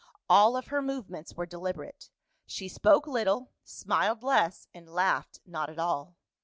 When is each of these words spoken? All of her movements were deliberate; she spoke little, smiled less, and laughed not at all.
All 0.27 0.57
of 0.57 0.69
her 0.69 0.81
movements 0.81 1.35
were 1.35 1.45
deliberate; 1.45 2.09
she 2.47 2.67
spoke 2.67 3.05
little, 3.05 3.51
smiled 3.63 4.23
less, 4.23 4.67
and 4.73 4.89
laughed 4.89 5.41
not 5.45 5.69
at 5.69 5.77
all. 5.77 6.15